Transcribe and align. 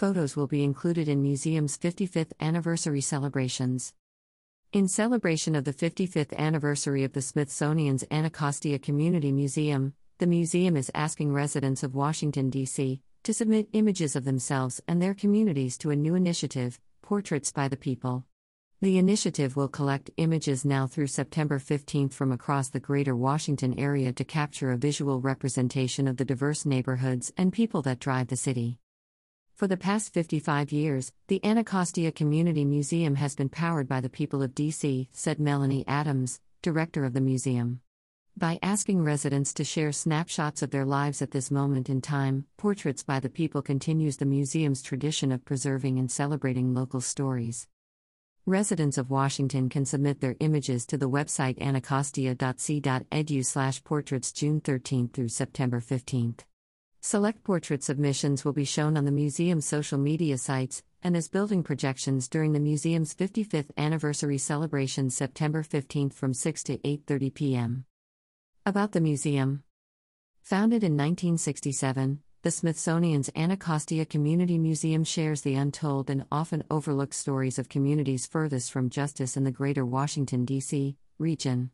Photos 0.00 0.34
will 0.34 0.46
be 0.46 0.64
included 0.64 1.08
in 1.08 1.20
museum's 1.20 1.76
55th 1.76 2.32
anniversary 2.40 3.02
celebrations. 3.02 3.92
In 4.72 4.88
celebration 4.88 5.54
of 5.54 5.64
the 5.64 5.74
55th 5.74 6.34
anniversary 6.38 7.04
of 7.04 7.12
the 7.12 7.20
Smithsonian's 7.20 8.02
Anacostia 8.10 8.78
Community 8.78 9.30
Museum, 9.30 9.92
the 10.16 10.26
museum 10.26 10.74
is 10.74 10.90
asking 10.94 11.34
residents 11.34 11.82
of 11.82 11.94
Washington, 11.94 12.48
D.C., 12.48 13.02
to 13.24 13.34
submit 13.34 13.68
images 13.74 14.16
of 14.16 14.24
themselves 14.24 14.80
and 14.88 15.02
their 15.02 15.12
communities 15.12 15.76
to 15.76 15.90
a 15.90 15.96
new 15.96 16.14
initiative, 16.14 16.80
Portraits 17.02 17.52
by 17.52 17.68
the 17.68 17.76
People. 17.76 18.24
The 18.80 18.96
initiative 18.96 19.54
will 19.54 19.68
collect 19.68 20.08
images 20.16 20.64
now 20.64 20.86
through 20.86 21.08
September 21.08 21.58
15 21.58 22.08
from 22.08 22.32
across 22.32 22.70
the 22.70 22.80
greater 22.80 23.14
Washington 23.14 23.78
area 23.78 24.14
to 24.14 24.24
capture 24.24 24.70
a 24.70 24.78
visual 24.78 25.20
representation 25.20 26.08
of 26.08 26.16
the 26.16 26.24
diverse 26.24 26.64
neighborhoods 26.64 27.34
and 27.36 27.52
people 27.52 27.82
that 27.82 28.00
drive 28.00 28.28
the 28.28 28.36
city. 28.36 28.78
For 29.60 29.68
the 29.68 29.76
past 29.76 30.14
55 30.14 30.72
years, 30.72 31.12
the 31.28 31.44
Anacostia 31.44 32.12
Community 32.12 32.64
Museum 32.64 33.16
has 33.16 33.34
been 33.34 33.50
powered 33.50 33.86
by 33.86 34.00
the 34.00 34.08
people 34.08 34.42
of 34.42 34.54
DC, 34.54 35.08
said 35.12 35.38
Melanie 35.38 35.84
Adams, 35.86 36.40
director 36.62 37.04
of 37.04 37.12
the 37.12 37.20
museum. 37.20 37.82
By 38.34 38.58
asking 38.62 39.04
residents 39.04 39.52
to 39.52 39.62
share 39.62 39.92
snapshots 39.92 40.62
of 40.62 40.70
their 40.70 40.86
lives 40.86 41.20
at 41.20 41.32
this 41.32 41.50
moment 41.50 41.90
in 41.90 42.00
time, 42.00 42.46
Portraits 42.56 43.02
by 43.02 43.20
the 43.20 43.28
People 43.28 43.60
continues 43.60 44.16
the 44.16 44.24
museum's 44.24 44.80
tradition 44.80 45.30
of 45.30 45.44
preserving 45.44 45.98
and 45.98 46.10
celebrating 46.10 46.72
local 46.72 47.02
stories. 47.02 47.68
Residents 48.46 48.96
of 48.96 49.10
Washington 49.10 49.68
can 49.68 49.84
submit 49.84 50.22
their 50.22 50.36
images 50.40 50.86
to 50.86 50.96
the 50.96 51.10
website 51.10 51.60
anacostia.si.edu/portraits 51.60 54.32
June 54.32 54.60
13 54.62 55.08
through 55.08 55.28
September 55.28 55.80
15. 55.80 56.36
Select 57.02 57.42
portrait 57.44 57.82
submissions 57.82 58.44
will 58.44 58.52
be 58.52 58.66
shown 58.66 58.94
on 58.94 59.06
the 59.06 59.10
museum's 59.10 59.64
social 59.64 59.96
media 59.96 60.36
sites 60.36 60.82
and 61.02 61.16
as 61.16 61.28
building 61.28 61.62
projections 61.62 62.28
during 62.28 62.52
the 62.52 62.60
museum's 62.60 63.14
55th 63.14 63.70
anniversary 63.78 64.36
celebration 64.36 65.08
September 65.08 65.62
15 65.62 66.10
from 66.10 66.34
6 66.34 66.62
to 66.64 66.76
8:30 66.76 67.32
p.m. 67.32 67.84
About 68.66 68.92
the 68.92 69.00
museum. 69.00 69.62
Founded 70.42 70.84
in 70.84 70.92
1967, 70.92 72.20
the 72.42 72.50
Smithsonian's 72.50 73.30
Anacostia 73.34 74.04
Community 74.04 74.58
Museum 74.58 75.02
shares 75.02 75.40
the 75.40 75.54
untold 75.54 76.10
and 76.10 76.26
often 76.30 76.64
overlooked 76.70 77.14
stories 77.14 77.58
of 77.58 77.70
communities 77.70 78.26
furthest 78.26 78.70
from 78.70 78.90
justice 78.90 79.38
in 79.38 79.44
the 79.44 79.50
greater 79.50 79.86
Washington, 79.86 80.44
D.C. 80.44 80.98
region. 81.18 81.70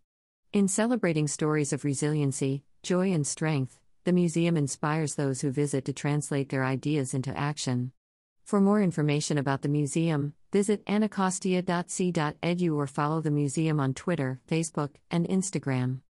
In 0.52 0.68
celebrating 0.68 1.26
stories 1.26 1.72
of 1.72 1.84
resiliency, 1.84 2.62
joy, 2.84 3.12
and 3.12 3.26
strength, 3.26 3.80
the 4.06 4.12
museum 4.12 4.56
inspires 4.56 5.16
those 5.16 5.40
who 5.40 5.50
visit 5.50 5.84
to 5.84 5.92
translate 5.92 6.48
their 6.48 6.64
ideas 6.64 7.12
into 7.12 7.36
action. 7.36 7.90
For 8.44 8.60
more 8.60 8.80
information 8.80 9.36
about 9.36 9.62
the 9.62 9.68
museum, 9.68 10.34
visit 10.52 10.84
anacostia.si.edu 10.86 12.76
or 12.76 12.86
follow 12.86 13.20
the 13.20 13.32
museum 13.32 13.80
on 13.80 13.94
Twitter, 13.94 14.40
Facebook, 14.48 14.90
and 15.10 15.26
Instagram. 15.26 16.02